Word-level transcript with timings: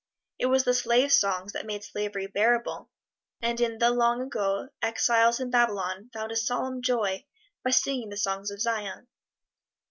It 0.39 0.47
was 0.47 0.63
the 0.63 0.73
slave 0.73 1.13
songs 1.13 1.53
that 1.53 1.67
made 1.67 1.83
slavery 1.83 2.25
bearable; 2.25 2.89
and 3.39 3.61
in 3.61 3.77
the 3.77 3.91
long 3.91 4.19
ago, 4.19 4.69
exiles 4.81 5.39
in 5.39 5.51
Babylon 5.51 6.09
found 6.11 6.31
a 6.31 6.35
solemn 6.35 6.81
joy 6.81 7.27
by 7.63 7.69
singing 7.69 8.09
the 8.09 8.17
songs 8.17 8.49
of 8.49 8.59
Zion. 8.59 9.05